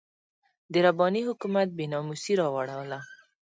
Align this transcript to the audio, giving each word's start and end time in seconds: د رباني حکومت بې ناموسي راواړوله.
د 0.71 0.73
رباني 0.85 1.21
حکومت 1.29 1.67
بې 1.77 1.85
ناموسي 1.93 2.33
راواړوله. 2.41 2.99